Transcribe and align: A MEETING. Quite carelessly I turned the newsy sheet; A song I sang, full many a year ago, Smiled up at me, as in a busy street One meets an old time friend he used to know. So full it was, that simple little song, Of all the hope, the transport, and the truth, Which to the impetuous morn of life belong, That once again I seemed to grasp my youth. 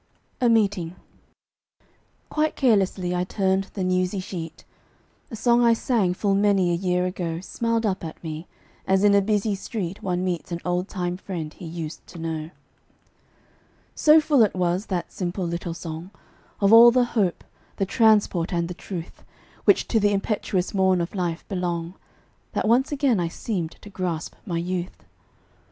A 0.41 0.49
MEETING. 0.49 0.95
Quite 2.31 2.55
carelessly 2.55 3.13
I 3.15 3.23
turned 3.23 3.65
the 3.75 3.83
newsy 3.83 4.19
sheet; 4.19 4.65
A 5.29 5.35
song 5.35 5.63
I 5.63 5.73
sang, 5.73 6.15
full 6.15 6.33
many 6.33 6.71
a 6.71 6.73
year 6.73 7.05
ago, 7.05 7.39
Smiled 7.39 7.85
up 7.85 8.03
at 8.03 8.23
me, 8.23 8.47
as 8.87 9.03
in 9.03 9.13
a 9.13 9.21
busy 9.21 9.53
street 9.53 10.01
One 10.01 10.23
meets 10.25 10.51
an 10.51 10.59
old 10.65 10.87
time 10.87 11.17
friend 11.17 11.53
he 11.53 11.65
used 11.67 12.07
to 12.07 12.17
know. 12.17 12.49
So 13.93 14.19
full 14.19 14.41
it 14.41 14.55
was, 14.55 14.87
that 14.87 15.11
simple 15.11 15.45
little 15.45 15.75
song, 15.75 16.09
Of 16.61 16.73
all 16.73 16.89
the 16.89 17.03
hope, 17.13 17.43
the 17.75 17.85
transport, 17.85 18.51
and 18.51 18.67
the 18.67 18.73
truth, 18.73 19.23
Which 19.65 19.87
to 19.89 19.99
the 19.99 20.13
impetuous 20.13 20.73
morn 20.73 20.99
of 20.99 21.13
life 21.13 21.47
belong, 21.47 21.93
That 22.53 22.67
once 22.67 22.91
again 22.91 23.19
I 23.19 23.27
seemed 23.27 23.73
to 23.73 23.89
grasp 23.91 24.33
my 24.47 24.57
youth. 24.57 25.03